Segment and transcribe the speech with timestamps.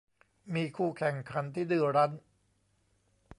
[0.53, 2.11] มีคู่แข่งขันที่ดื้อรั้น